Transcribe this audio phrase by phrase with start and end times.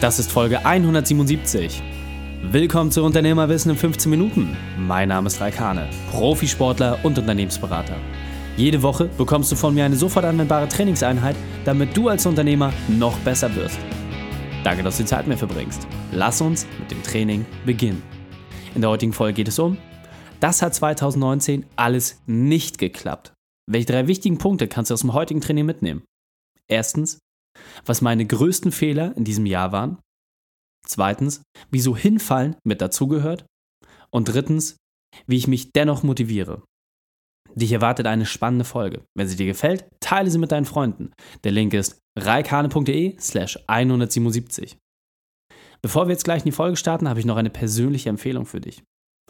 [0.00, 1.82] Das ist Folge 177.
[2.42, 4.56] Willkommen zu Unternehmerwissen in 15 Minuten.
[4.78, 7.96] Mein Name ist Raikane, Profisportler und Unternehmensberater.
[8.56, 11.36] Jede Woche bekommst du von mir eine sofort anwendbare Trainingseinheit,
[11.66, 13.78] damit du als Unternehmer noch besser wirst.
[14.64, 15.86] Danke, dass du die Zeit mir verbringst.
[16.12, 18.02] Lass uns mit dem Training beginnen.
[18.74, 19.76] In der heutigen Folge geht es um,
[20.40, 23.34] das hat 2019 alles nicht geklappt.
[23.70, 26.04] Welche drei wichtigen Punkte kannst du aus dem heutigen Training mitnehmen?
[26.68, 27.18] Erstens,
[27.84, 29.98] was meine größten Fehler in diesem Jahr waren.
[30.86, 33.46] Zweitens, wieso Hinfallen mit dazugehört.
[34.10, 34.76] Und drittens,
[35.26, 36.62] wie ich mich dennoch motiviere.
[37.54, 39.04] Dich erwartet eine spannende Folge.
[39.16, 41.12] Wenn sie dir gefällt, teile sie mit deinen Freunden.
[41.44, 44.78] Der Link ist reikane.de slash 177.
[45.82, 48.60] Bevor wir jetzt gleich in die Folge starten, habe ich noch eine persönliche Empfehlung für
[48.60, 48.82] dich.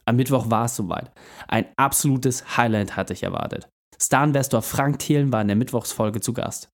[0.05, 1.13] Am Mittwoch war es soweit.
[1.47, 3.69] Ein absolutes Highlight hatte ich erwartet.
[4.01, 6.71] Star-Investor Frank Thelen war in der Mittwochsfolge zu Gast.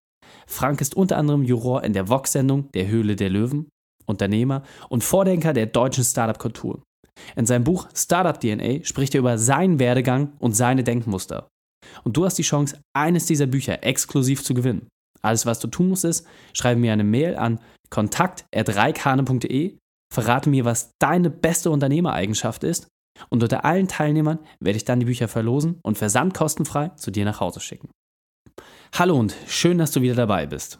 [0.47, 3.69] Frank ist unter anderem Juror in der Vox-Sendung Der Höhle der Löwen,
[4.07, 6.83] Unternehmer und Vordenker der deutschen Startup-Kultur.
[7.35, 11.49] In seinem Buch Startup DNA spricht er über seinen Werdegang und seine Denkmuster.
[12.05, 14.88] Und du hast die Chance, eines dieser Bücher exklusiv zu gewinnen.
[15.23, 17.60] Alles, was du tun musst, ist, schreibe mir eine Mail an
[17.91, 19.77] kontakt.reikane.de,
[20.13, 22.88] verrate mir, was deine beste Unternehmereigenschaft ist
[23.31, 27.41] und unter allen Teilnehmern werde ich dann die Bücher verlosen und versandkostenfrei zu dir nach
[27.41, 27.88] Hause schicken.
[28.99, 30.79] Hallo und schön, dass du wieder dabei bist.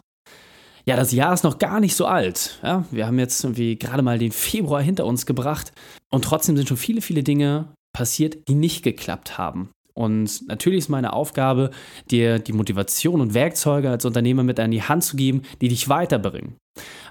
[0.85, 2.59] Ja, das Jahr ist noch gar nicht so alt.
[2.63, 5.71] Ja, wir haben jetzt irgendwie gerade mal den Februar hinter uns gebracht
[6.11, 9.69] und trotzdem sind schon viele, viele Dinge passiert, die nicht geklappt haben.
[9.93, 11.69] Und natürlich ist meine Aufgabe,
[12.09, 15.87] dir die Motivation und Werkzeuge als Unternehmer mit an die Hand zu geben, die dich
[15.87, 16.55] weiterbringen.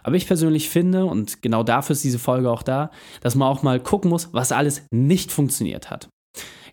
[0.02, 3.62] Aber ich persönlich finde, und genau dafür ist diese Folge auch da, dass man auch
[3.62, 6.08] mal gucken muss, was alles nicht funktioniert hat.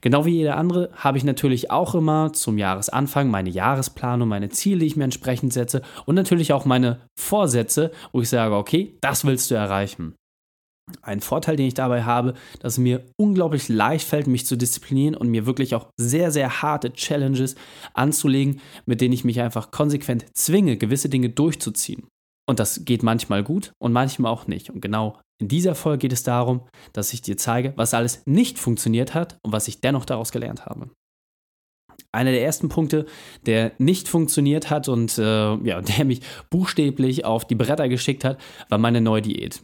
[0.03, 4.81] Genau wie jeder andere habe ich natürlich auch immer zum Jahresanfang meine Jahresplanung, meine Ziele,
[4.81, 9.23] die ich mir entsprechend setze und natürlich auch meine Vorsätze, wo ich sage, okay, das
[9.23, 10.13] willst du erreichen.
[11.01, 15.15] Ein Vorteil, den ich dabei habe, dass es mir unglaublich leicht fällt, mich zu disziplinieren
[15.15, 17.55] und mir wirklich auch sehr, sehr harte Challenges
[17.93, 22.09] anzulegen, mit denen ich mich einfach konsequent zwinge, gewisse Dinge durchzuziehen.
[22.45, 24.69] Und das geht manchmal gut und manchmal auch nicht.
[24.69, 26.61] Und genau in dieser Folge geht es darum,
[26.93, 30.65] dass ich dir zeige, was alles nicht funktioniert hat und was ich dennoch daraus gelernt
[30.65, 30.89] habe.
[32.13, 33.05] Einer der ersten Punkte,
[33.45, 38.39] der nicht funktioniert hat und äh, ja, der mich buchstäblich auf die Bretter geschickt hat,
[38.69, 39.61] war meine neue Diät.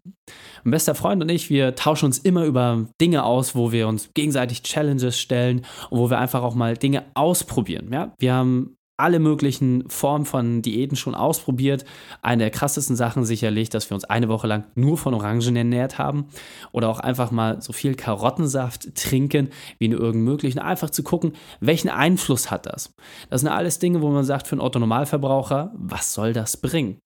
[0.66, 4.10] Mein bester Freund und ich, wir tauschen uns immer über Dinge aus, wo wir uns
[4.14, 7.94] gegenseitig Challenges stellen und wo wir einfach auch mal Dinge ausprobieren.
[7.94, 8.14] Ja?
[8.20, 11.86] Wir haben alle möglichen Formen von Diäten schon ausprobiert.
[12.22, 15.98] Eine der krassesten Sachen sicherlich, dass wir uns eine Woche lang nur von Orangen ernährt
[15.98, 16.28] haben
[16.72, 20.60] oder auch einfach mal so viel Karottensaft trinken wie nur irgend möglich.
[20.62, 22.94] Einfach zu gucken, welchen Einfluss hat das.
[23.30, 27.00] Das sind alles Dinge, wo man sagt, für einen Otto-Normalverbraucher, was soll das bringen?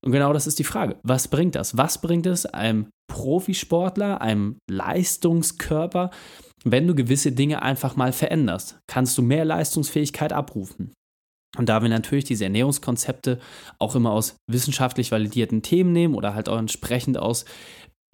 [0.00, 0.96] Und genau das ist die Frage.
[1.02, 1.76] Was bringt das?
[1.76, 6.10] Was bringt es einem Profisportler, einem Leistungskörper,
[6.64, 8.78] wenn du gewisse Dinge einfach mal veränderst?
[8.86, 10.92] Kannst du mehr Leistungsfähigkeit abrufen?
[11.56, 13.38] Und da wir natürlich diese Ernährungskonzepte
[13.78, 17.44] auch immer aus wissenschaftlich validierten Themen nehmen oder halt auch entsprechend aus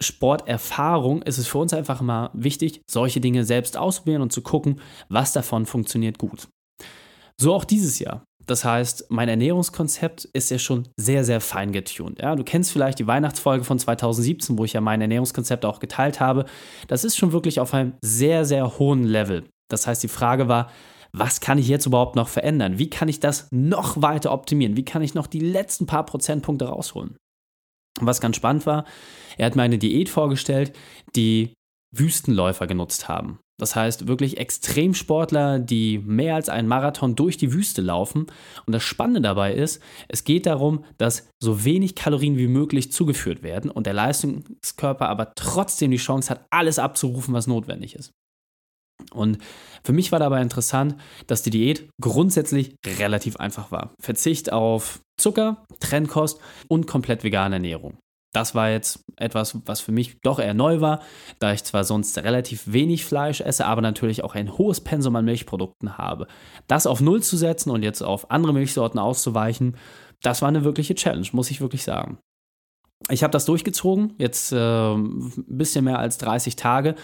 [0.01, 4.81] Sporterfahrung, ist es für uns einfach mal wichtig, solche Dinge selbst auszuprobieren und zu gucken,
[5.09, 6.47] was davon funktioniert gut.
[7.39, 8.23] So auch dieses Jahr.
[8.45, 12.19] Das heißt, mein Ernährungskonzept ist ja schon sehr, sehr fein getuned.
[12.21, 16.19] Ja, du kennst vielleicht die Weihnachtsfolge von 2017, wo ich ja mein Ernährungskonzept auch geteilt
[16.19, 16.45] habe.
[16.87, 19.45] Das ist schon wirklich auf einem sehr, sehr hohen Level.
[19.69, 20.69] Das heißt, die Frage war,
[21.17, 22.77] was kann ich jetzt überhaupt noch verändern?
[22.77, 24.75] Wie kann ich das noch weiter optimieren?
[24.75, 27.15] Wie kann ich noch die letzten paar Prozentpunkte rausholen?
[27.99, 28.85] Und was ganz spannend war,
[29.37, 30.73] er hat mir eine Diät vorgestellt,
[31.15, 31.53] die
[31.95, 33.39] Wüstenläufer genutzt haben.
[33.57, 38.27] Das heißt wirklich Extremsportler, die mehr als einen Marathon durch die Wüste laufen.
[38.65, 43.43] Und das Spannende dabei ist, es geht darum, dass so wenig Kalorien wie möglich zugeführt
[43.43, 48.11] werden und der Leistungskörper aber trotzdem die Chance hat, alles abzurufen, was notwendig ist.
[49.11, 49.37] Und
[49.83, 50.95] für mich war dabei interessant,
[51.27, 53.93] dass die Diät grundsätzlich relativ einfach war.
[53.99, 57.97] Verzicht auf Zucker, Trennkost und komplett vegane Ernährung.
[58.35, 61.01] Das war jetzt etwas, was für mich doch eher neu war,
[61.39, 65.23] da ich zwar sonst relativ wenig Fleisch esse, aber natürlich auch ein hohes Pensum an
[65.23, 66.27] Milchprodukten habe.
[66.67, 69.77] Das auf Null zu setzen und jetzt auf andere Milchsorten auszuweichen,
[70.21, 72.17] das war eine wirkliche Challenge, muss ich wirklich sagen.
[73.09, 76.95] Ich habe das durchgezogen, jetzt äh, ein bisschen mehr als 30 Tage.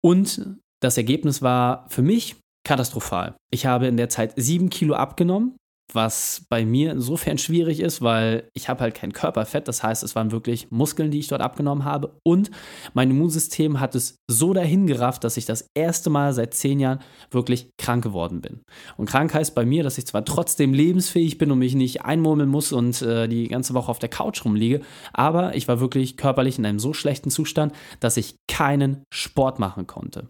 [0.00, 3.34] Und das Ergebnis war für mich katastrophal.
[3.50, 5.56] Ich habe in der Zeit sieben Kilo abgenommen
[5.94, 10.14] was bei mir insofern schwierig ist, weil ich habe halt kein Körperfett, das heißt, es
[10.14, 12.50] waren wirklich Muskeln, die ich dort abgenommen habe und
[12.92, 17.00] mein Immunsystem hat es so dahin gerafft, dass ich das erste Mal seit zehn Jahren
[17.30, 18.60] wirklich krank geworden bin.
[18.96, 22.50] Und krank heißt bei mir, dass ich zwar trotzdem lebensfähig bin und mich nicht einmurmeln
[22.50, 24.80] muss und äh, die ganze Woche auf der Couch rumliege,
[25.12, 29.86] aber ich war wirklich körperlich in einem so schlechten Zustand, dass ich keinen Sport machen
[29.86, 30.28] konnte.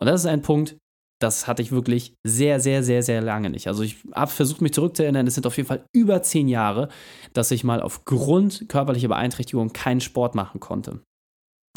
[0.00, 0.76] Und das ist ein Punkt,
[1.20, 3.68] das hatte ich wirklich sehr, sehr, sehr, sehr lange nicht.
[3.68, 6.88] Also ich habe versucht, mich zurückzuerinnern, es sind auf jeden Fall über zehn Jahre,
[7.34, 11.00] dass ich mal aufgrund körperlicher Beeinträchtigung keinen Sport machen konnte.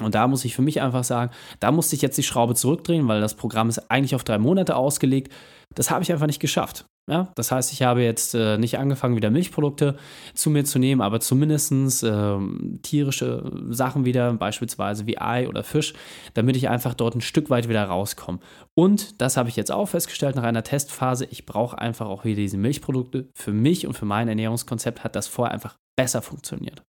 [0.02, 3.08] Und da muss ich für mich einfach sagen, da musste ich jetzt die Schraube zurückdrehen,
[3.08, 5.32] weil das Programm ist eigentlich auf drei Monate ausgelegt.
[5.76, 6.86] Das habe ich einfach nicht geschafft.
[7.10, 9.98] Ja, das heißt, ich habe jetzt äh, nicht angefangen, wieder Milchprodukte
[10.34, 11.74] zu mir zu nehmen, aber zumindest
[12.04, 12.38] äh,
[12.82, 15.94] tierische Sachen wieder, beispielsweise wie Ei oder Fisch,
[16.34, 18.40] damit ich einfach dort ein Stück weit wieder rauskomme.
[18.74, 21.26] Und das habe ich jetzt auch festgestellt nach einer Testphase.
[21.30, 23.28] Ich brauche einfach auch wieder diese Milchprodukte.
[23.36, 26.84] Für mich und für mein Ernährungskonzept hat das vorher einfach besser funktioniert.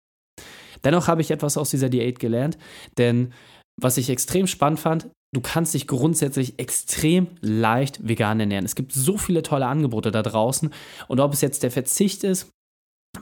[0.84, 2.58] Dennoch habe ich etwas aus dieser Diät gelernt,
[2.98, 3.34] denn
[3.82, 8.66] was ich extrem spannend fand, du kannst dich grundsätzlich extrem leicht vegan ernähren.
[8.66, 10.72] Es gibt so viele tolle Angebote da draußen
[11.08, 12.50] und ob es jetzt der Verzicht ist,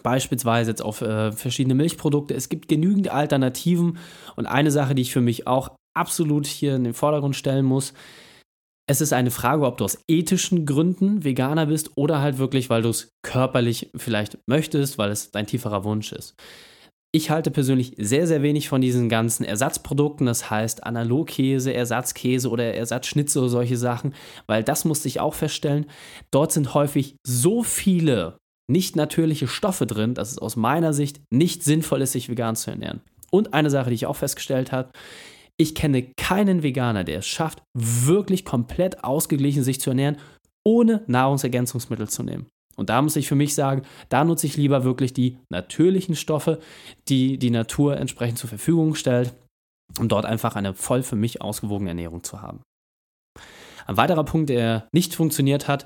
[0.03, 3.97] beispielsweise jetzt auf äh, verschiedene Milchprodukte, es gibt genügend Alternativen
[4.35, 7.93] und eine Sache, die ich für mich auch absolut hier in den Vordergrund stellen muss,
[8.89, 12.81] es ist eine Frage, ob du aus ethischen Gründen Veganer bist oder halt wirklich, weil
[12.81, 16.33] du es körperlich vielleicht möchtest, weil es dein tieferer Wunsch ist.
[17.11, 22.75] Ich halte persönlich sehr, sehr wenig von diesen ganzen Ersatzprodukten, das heißt Analogkäse, Ersatzkäse oder
[22.75, 24.13] Ersatzschnitze oder solche Sachen,
[24.45, 25.87] weil das musste ich auch feststellen.
[26.29, 28.37] Dort sind häufig so viele
[28.69, 32.69] nicht natürliche Stoffe drin, dass es aus meiner Sicht nicht sinnvoll ist, sich vegan zu
[32.69, 33.01] ernähren.
[33.31, 34.91] Und eine Sache, die ich auch festgestellt habe,
[35.57, 40.17] ich kenne keinen Veganer, der es schafft, wirklich komplett ausgeglichen sich zu ernähren,
[40.63, 42.45] ohne Nahrungsergänzungsmittel zu nehmen.
[42.79, 46.59] Und da muss ich für mich sagen, da nutze ich lieber wirklich die natürlichen Stoffe,
[47.09, 49.35] die die Natur entsprechend zur Verfügung stellt,
[49.99, 52.61] um dort einfach eine voll für mich ausgewogene Ernährung zu haben.
[53.85, 55.85] Ein weiterer Punkt, der nicht funktioniert hat,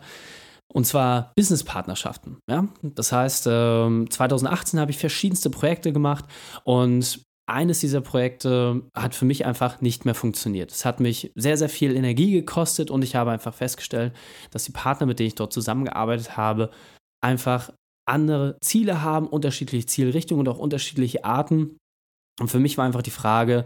[0.71, 2.37] und zwar Businesspartnerschaften.
[2.49, 2.67] Ja?
[2.81, 6.25] Das heißt, 2018 ähm, habe ich verschiedenste Projekte gemacht
[6.63, 10.71] und eines dieser Projekte hat für mich einfach nicht mehr funktioniert.
[10.71, 14.13] Es hat mich sehr, sehr viel Energie gekostet und ich habe einfach festgestellt,
[14.51, 16.71] dass die Partner, mit denen ich dort zusammengearbeitet habe,
[17.21, 17.71] einfach
[18.05, 21.77] andere Ziele haben, unterschiedliche Zielrichtungen und auch unterschiedliche Arten.
[22.39, 23.65] Und für mich war einfach die Frage,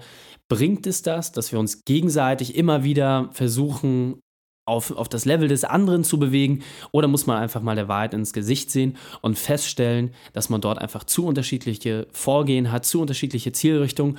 [0.50, 4.20] bringt es das, dass wir uns gegenseitig immer wieder versuchen,
[4.68, 8.14] auf, auf das Level des anderen zu bewegen oder muss man einfach mal der Wahrheit
[8.14, 13.52] ins Gesicht sehen und feststellen, dass man dort einfach zu unterschiedliche Vorgehen hat, zu unterschiedliche
[13.52, 14.18] Zielrichtungen.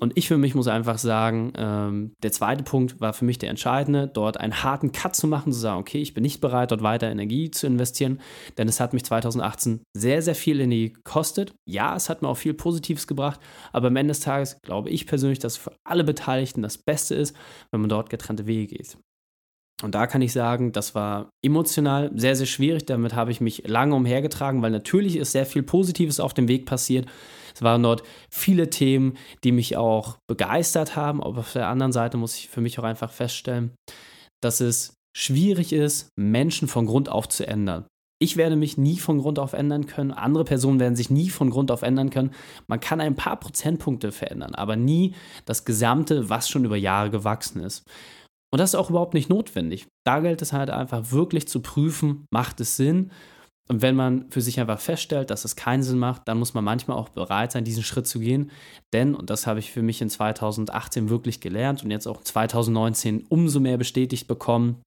[0.00, 3.50] Und ich für mich muss einfach sagen, ähm, der zweite Punkt war für mich der
[3.50, 6.82] entscheidende, dort einen harten Cut zu machen, zu sagen, okay, ich bin nicht bereit, dort
[6.82, 8.20] weiter Energie zu investieren,
[8.58, 11.54] denn es hat mich 2018 sehr, sehr viel Energie gekostet.
[11.64, 13.38] Ja, es hat mir auch viel Positives gebracht,
[13.72, 17.36] aber am Ende des Tages glaube ich persönlich, dass für alle Beteiligten das Beste ist,
[17.70, 18.98] wenn man dort getrennte Wege geht.
[19.82, 22.86] Und da kann ich sagen, das war emotional sehr, sehr schwierig.
[22.86, 26.64] Damit habe ich mich lange umhergetragen, weil natürlich ist sehr viel Positives auf dem Weg
[26.64, 27.06] passiert.
[27.54, 31.22] Es waren dort viele Themen, die mich auch begeistert haben.
[31.22, 33.72] Aber auf der anderen Seite muss ich für mich auch einfach feststellen,
[34.40, 37.86] dass es schwierig ist, Menschen von Grund auf zu ändern.
[38.20, 40.12] Ich werde mich nie von Grund auf ändern können.
[40.12, 42.30] Andere Personen werden sich nie von Grund auf ändern können.
[42.68, 47.62] Man kann ein paar Prozentpunkte verändern, aber nie das Gesamte, was schon über Jahre gewachsen
[47.62, 47.84] ist.
[48.54, 49.88] Und das ist auch überhaupt nicht notwendig.
[50.06, 53.10] Da gilt es halt einfach wirklich zu prüfen, macht es Sinn?
[53.68, 56.62] Und wenn man für sich einfach feststellt, dass es keinen Sinn macht, dann muss man
[56.62, 58.52] manchmal auch bereit sein, diesen Schritt zu gehen.
[58.92, 63.26] Denn, und das habe ich für mich in 2018 wirklich gelernt und jetzt auch 2019
[63.28, 64.80] umso mehr bestätigt bekommen,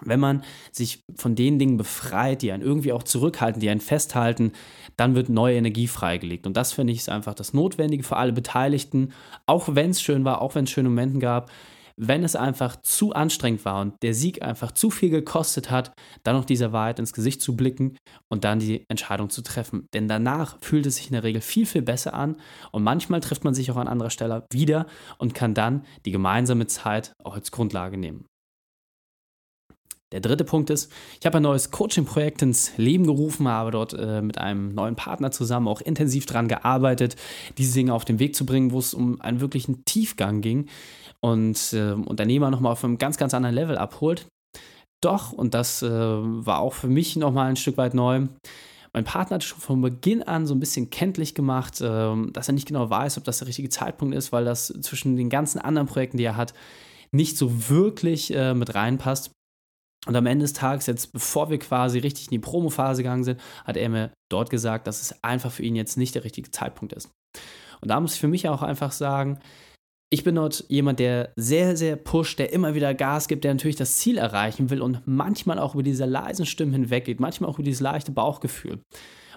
[0.00, 4.50] wenn man sich von den Dingen befreit, die einen irgendwie auch zurückhalten, die einen festhalten,
[4.96, 6.44] dann wird neue Energie freigelegt.
[6.44, 9.12] Und das finde ich ist einfach das Notwendige für alle Beteiligten,
[9.46, 11.52] auch wenn es schön war, auch wenn es schöne Momente gab
[11.98, 16.36] wenn es einfach zu anstrengend war und der Sieg einfach zu viel gekostet hat, dann
[16.36, 17.96] noch dieser Wahrheit ins Gesicht zu blicken
[18.28, 19.86] und dann die Entscheidung zu treffen.
[19.94, 22.36] Denn danach fühlt es sich in der Regel viel, viel besser an
[22.70, 24.86] und manchmal trifft man sich auch an anderer Stelle wieder
[25.18, 28.26] und kann dann die gemeinsame Zeit auch als Grundlage nehmen.
[30.12, 34.22] Der dritte Punkt ist, ich habe ein neues Coaching-Projekt ins Leben gerufen, habe dort äh,
[34.22, 37.16] mit einem neuen Partner zusammen auch intensiv daran gearbeitet,
[37.58, 40.68] diese Dinge auf den Weg zu bringen, wo es um einen wirklichen Tiefgang ging
[41.32, 44.26] und äh, Unternehmer nochmal auf einem ganz, ganz anderen Level abholt.
[45.02, 48.26] Doch, und das äh, war auch für mich nochmal ein Stück weit neu,
[48.96, 52.54] mein Partner hat schon von Beginn an so ein bisschen kenntlich gemacht, äh, dass er
[52.54, 55.86] nicht genau weiß, ob das der richtige Zeitpunkt ist, weil das zwischen den ganzen anderen
[55.86, 56.54] Projekten, die er hat,
[57.12, 59.32] nicht so wirklich äh, mit reinpasst.
[60.06, 63.38] Und am Ende des Tages, jetzt bevor wir quasi richtig in die Promophase gegangen sind,
[63.66, 66.94] hat er mir dort gesagt, dass es einfach für ihn jetzt nicht der richtige Zeitpunkt
[66.94, 67.10] ist.
[67.82, 69.40] Und da muss ich für mich auch einfach sagen,
[70.10, 73.76] ich bin dort jemand, der sehr, sehr pusht, der immer wieder Gas gibt, der natürlich
[73.76, 77.64] das Ziel erreichen will und manchmal auch über diese leisen Stimmen hinweggeht, manchmal auch über
[77.64, 78.80] dieses leichte Bauchgefühl.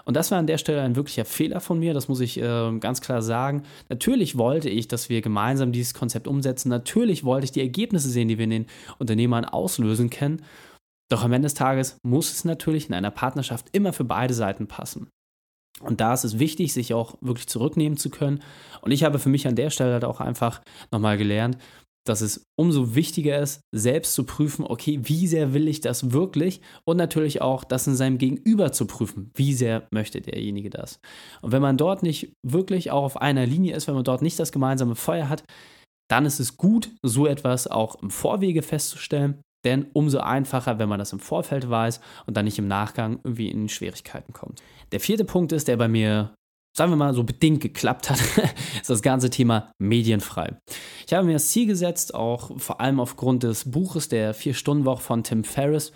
[0.04, 2.78] Und das war an der Stelle ein wirklicher Fehler von mir, das muss ich äh,
[2.78, 3.64] ganz klar sagen.
[3.88, 6.68] Natürlich wollte ich, dass wir gemeinsam dieses Konzept umsetzen.
[6.68, 8.66] Natürlich wollte ich die Ergebnisse sehen, die wir in den
[8.98, 10.42] Unternehmern auslösen können.
[11.10, 14.68] Doch am Ende des Tages muss es natürlich in einer Partnerschaft immer für beide Seiten
[14.68, 15.08] passen.
[15.80, 18.42] Und da ist es wichtig, sich auch wirklich zurücknehmen zu können.
[18.82, 20.60] Und ich habe für mich an der Stelle halt auch einfach
[20.92, 21.56] nochmal gelernt,
[22.06, 26.60] dass es umso wichtiger ist, selbst zu prüfen, okay, wie sehr will ich das wirklich?
[26.84, 30.98] Und natürlich auch, das in seinem Gegenüber zu prüfen, wie sehr möchte derjenige das?
[31.42, 34.38] Und wenn man dort nicht wirklich auch auf einer Linie ist, wenn man dort nicht
[34.38, 35.44] das gemeinsame Feuer hat,
[36.10, 40.98] dann ist es gut, so etwas auch im Vorwege festzustellen, denn umso einfacher, wenn man
[40.98, 44.62] das im Vorfeld weiß und dann nicht im Nachgang irgendwie in Schwierigkeiten kommt.
[44.92, 46.32] Der vierte Punkt ist, der bei mir
[46.76, 48.20] sagen wir mal, so bedingt geklappt hat,
[48.80, 50.56] ist das ganze Thema medienfrei.
[51.06, 55.24] Ich habe mir das Ziel gesetzt, auch vor allem aufgrund des Buches der Vier-Stunden-Woche von
[55.24, 55.92] Tim Ferriss,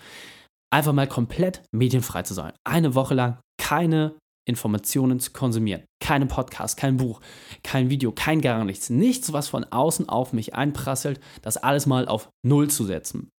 [0.71, 2.51] einfach mal komplett medienfrei zu sein.
[2.65, 4.15] Eine Woche lang keine
[4.45, 5.83] Informationen zu konsumieren.
[5.99, 7.21] Keine Podcast, kein Buch,
[7.63, 8.89] kein Video, kein gar nichts.
[8.89, 13.29] Nichts, was von außen auf mich einprasselt, das alles mal auf Null zu setzen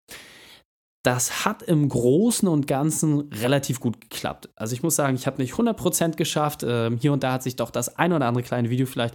[1.07, 4.49] das hat im Großen und Ganzen relativ gut geklappt.
[4.57, 6.65] Also ich muss sagen, ich habe nicht 100% geschafft.
[6.67, 9.15] Ähm, hier und da hat sich doch das ein oder andere kleine Video vielleicht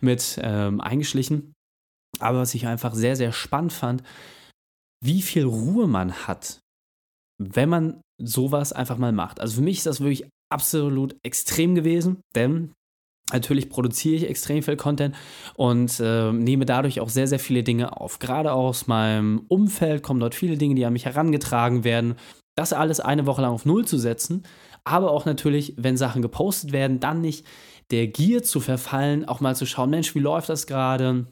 [0.00, 1.52] mit ähm, eingeschlichen.
[2.20, 4.04] Aber was ich einfach sehr, sehr spannend fand,
[5.04, 6.60] wie viel Ruhe man hat,
[7.42, 9.40] wenn man sowas einfach mal macht.
[9.40, 12.72] Also für mich ist das wirklich absolut extrem gewesen, denn
[13.32, 15.14] Natürlich produziere ich extrem viel Content
[15.54, 18.18] und äh, nehme dadurch auch sehr, sehr viele Dinge auf.
[18.18, 22.16] Gerade aus meinem Umfeld kommen dort viele Dinge, die an mich herangetragen werden.
[22.56, 24.42] Das alles eine Woche lang auf Null zu setzen,
[24.84, 27.46] aber auch natürlich, wenn Sachen gepostet werden, dann nicht
[27.90, 31.26] der Gier zu verfallen, auch mal zu schauen, Mensch, wie läuft das gerade?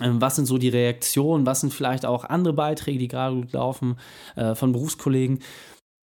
[0.00, 1.46] Ähm, was sind so die Reaktionen?
[1.46, 3.96] Was sind vielleicht auch andere Beiträge, die gerade gut laufen
[4.36, 5.40] äh, von Berufskollegen?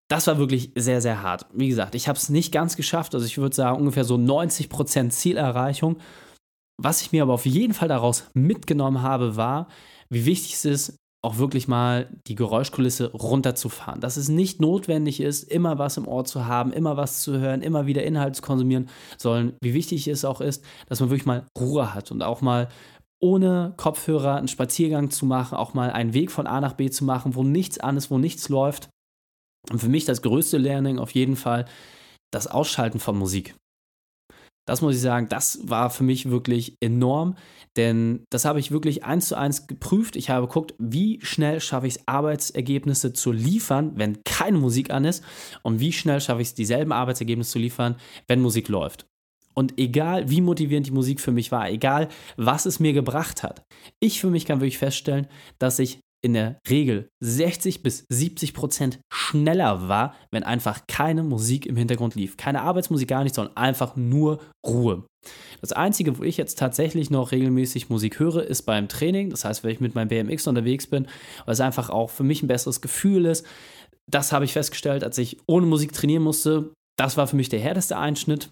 [0.08, 1.46] Das war wirklich sehr, sehr hart.
[1.52, 3.14] Wie gesagt, ich habe es nicht ganz geschafft.
[3.14, 5.98] Also ich würde sagen, ungefähr so 90% Zielerreichung.
[6.80, 9.68] Was ich mir aber auf jeden Fall daraus mitgenommen habe, war,
[10.08, 14.00] wie wichtig es ist, auch wirklich mal die Geräuschkulisse runterzufahren.
[14.00, 17.60] Dass es nicht notwendig ist, immer was im Ohr zu haben, immer was zu hören,
[17.60, 18.88] immer wieder Inhalt zu konsumieren,
[19.18, 22.68] sondern wie wichtig es auch ist, dass man wirklich mal Ruhe hat und auch mal
[23.20, 27.04] ohne Kopfhörer einen Spaziergang zu machen, auch mal einen Weg von A nach B zu
[27.04, 28.88] machen, wo nichts an ist, wo nichts läuft
[29.70, 31.66] und für mich das größte Learning auf jeden Fall
[32.30, 33.54] das Ausschalten von Musik.
[34.68, 37.36] Das muss ich sagen, das war für mich wirklich enorm,
[37.78, 40.14] denn das habe ich wirklich eins zu eins geprüft.
[40.14, 45.06] Ich habe geguckt, wie schnell schaffe ich es, Arbeitsergebnisse zu liefern, wenn keine Musik an
[45.06, 45.24] ist,
[45.62, 47.96] und wie schnell schaffe ich es, dieselben Arbeitsergebnisse zu liefern,
[48.26, 49.06] wenn Musik läuft.
[49.54, 53.64] Und egal, wie motivierend die Musik für mich war, egal, was es mir gebracht hat,
[54.00, 58.98] ich für mich kann wirklich feststellen, dass ich in der Regel 60 bis 70 Prozent
[59.12, 62.36] schneller war, wenn einfach keine Musik im Hintergrund lief.
[62.36, 65.04] Keine Arbeitsmusik, gar nicht, sondern einfach nur Ruhe.
[65.60, 69.30] Das Einzige, wo ich jetzt tatsächlich noch regelmäßig Musik höre, ist beim Training.
[69.30, 71.06] Das heißt, wenn ich mit meinem BMX unterwegs bin,
[71.44, 73.46] weil es einfach auch für mich ein besseres Gefühl ist.
[74.10, 76.72] Das habe ich festgestellt, als ich ohne Musik trainieren musste.
[76.96, 78.50] Das war für mich der härteste Einschnitt.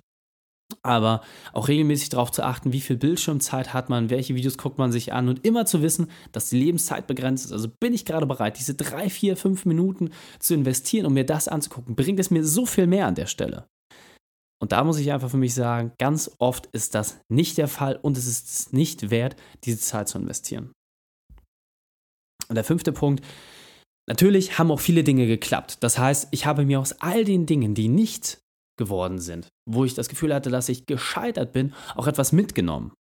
[0.83, 4.93] Aber auch regelmäßig darauf zu achten, wie viel Bildschirmzeit hat man, welche Videos guckt man
[4.93, 7.53] sich an und immer zu wissen, dass die Lebenszeit begrenzt ist.
[7.53, 11.49] Also bin ich gerade bereit, diese drei, vier, fünf Minuten zu investieren, um mir das
[11.49, 13.67] anzugucken, bringt es mir so viel mehr an der Stelle.
[14.61, 17.97] Und da muss ich einfach für mich sagen, ganz oft ist das nicht der Fall
[17.97, 20.73] und es ist nicht wert, diese Zeit zu investieren.
[22.49, 23.25] Und der fünfte Punkt,
[24.09, 25.79] natürlich haben auch viele Dinge geklappt.
[25.81, 28.39] Das heißt, ich habe mir aus all den Dingen, die nicht
[28.77, 32.93] geworden sind, wo ich das Gefühl hatte, dass ich gescheitert bin, auch etwas mitgenommen.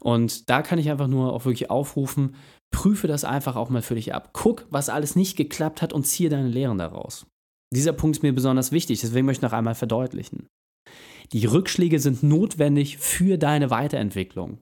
[0.00, 2.36] Und da kann ich einfach nur auch wirklich aufrufen,
[2.70, 4.30] prüfe das einfach auch mal für dich ab.
[4.32, 7.26] Guck, was alles nicht geklappt hat und ziehe deine Lehren daraus.
[7.74, 10.46] Dieser Punkt ist mir besonders wichtig, deswegen möchte ich noch einmal verdeutlichen.
[11.32, 14.60] Die Rückschläge sind notwendig für deine Weiterentwicklung.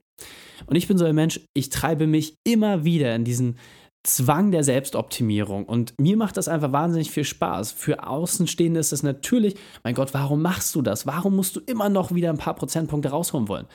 [0.65, 3.57] Und ich bin so ein Mensch, ich treibe mich immer wieder in diesen
[4.03, 5.65] Zwang der Selbstoptimierung.
[5.65, 7.71] Und mir macht das einfach wahnsinnig viel Spaß.
[7.71, 11.05] Für Außenstehende ist es natürlich, mein Gott, warum machst du das?
[11.05, 13.67] Warum musst du immer noch wieder ein paar Prozentpunkte rausholen wollen?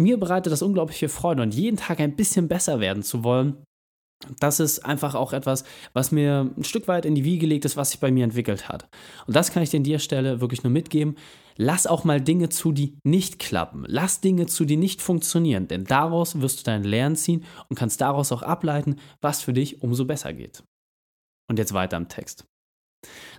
[0.00, 3.64] Mir bereitet das unglaublich viel Freude und jeden Tag ein bisschen besser werden zu wollen,
[4.40, 7.76] das ist einfach auch etwas, was mir ein Stück weit in die Wiege gelegt ist,
[7.76, 8.88] was sich bei mir entwickelt hat.
[9.26, 11.16] Und das kann ich dir an der Stelle wirklich nur mitgeben.
[11.56, 13.84] Lass auch mal Dinge zu, die nicht klappen.
[13.86, 15.68] Lass Dinge zu, die nicht funktionieren.
[15.68, 19.82] Denn daraus wirst du dein Lernen ziehen und kannst daraus auch ableiten, was für dich
[19.82, 20.62] umso besser geht.
[21.48, 22.44] Und jetzt weiter im Text.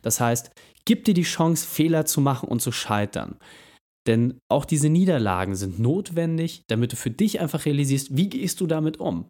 [0.01, 0.51] Das heißt,
[0.85, 3.37] gib dir die Chance, Fehler zu machen und zu scheitern.
[4.07, 8.67] Denn auch diese Niederlagen sind notwendig, damit du für dich einfach realisierst, wie gehst du
[8.67, 9.27] damit um.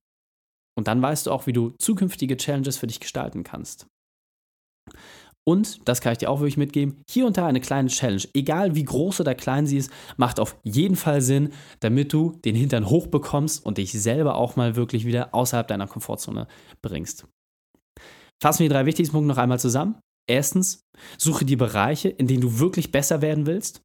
[0.77, 3.87] Und dann weißt du auch, wie du zukünftige Challenges für dich gestalten kannst.
[5.47, 8.75] Und, das kann ich dir auch wirklich mitgeben, hier und da eine kleine Challenge, egal
[8.75, 12.89] wie groß oder klein sie ist, macht auf jeden Fall Sinn, damit du den Hintern
[12.89, 16.47] hochbekommst und dich selber auch mal wirklich wieder außerhalb deiner Komfortzone
[16.81, 17.25] bringst.
[18.41, 19.99] Fassen wir die drei wichtigsten Punkte noch einmal zusammen.
[20.29, 20.83] Erstens,
[21.17, 23.81] suche die Bereiche, in denen du wirklich besser werden willst.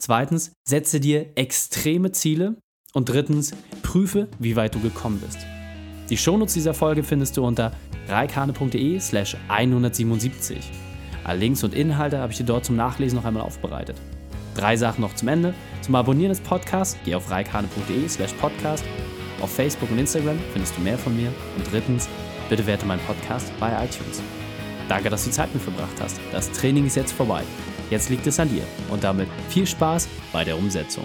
[0.00, 2.56] Zweitens, setze dir extreme Ziele.
[2.94, 3.52] Und drittens,
[3.82, 5.57] prüfe, wie weit du gekommen bist.
[6.10, 7.72] Die Shownotes dieser Folge findest du unter
[8.08, 10.58] reikane.de slash 177.
[11.24, 13.96] Alle Links und Inhalte habe ich dir dort zum Nachlesen noch einmal aufbereitet.
[14.54, 15.54] Drei Sachen noch zum Ende.
[15.82, 18.84] Zum Abonnieren des Podcasts geh auf reikane.de slash podcast.
[19.42, 21.28] Auf Facebook und Instagram findest du mehr von mir.
[21.56, 22.08] Und drittens,
[22.48, 24.22] bitte werte meinen Podcast bei iTunes.
[24.88, 26.18] Danke, dass du Zeit mit verbracht hast.
[26.32, 27.42] Das Training ist jetzt vorbei.
[27.90, 28.62] Jetzt liegt es an dir.
[28.90, 31.04] Und damit viel Spaß bei der Umsetzung.